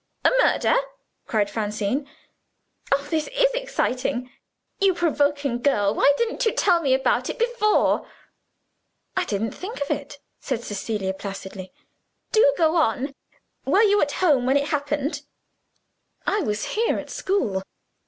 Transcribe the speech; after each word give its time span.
"A 0.25 0.31
murder?" 0.43 0.73
cried 1.27 1.47
Francine. 1.47 2.09
"Oh, 2.91 3.05
this 3.11 3.27
is 3.35 3.51
exciting! 3.53 4.31
You 4.79 4.95
provoking 4.95 5.61
girl, 5.61 5.93
why 5.93 6.11
didn't 6.17 6.43
you 6.43 6.53
tell 6.53 6.81
me 6.81 6.95
about 6.95 7.29
it 7.29 7.37
before?" 7.37 8.07
"I 9.15 9.25
didn't 9.25 9.51
think 9.51 9.79
of 9.79 9.91
it," 9.91 10.17
said 10.39 10.63
Cecilia 10.63 11.13
placidly. 11.13 11.71
"Do 12.31 12.51
go 12.57 12.77
on! 12.77 13.13
Were 13.63 13.83
you 13.83 14.01
at 14.01 14.13
home 14.13 14.47
when 14.47 14.57
it 14.57 14.69
happened?" 14.69 15.21
"I 16.25 16.39
was 16.39 16.73
here, 16.73 16.97
at 16.97 17.11
school." 17.11 17.61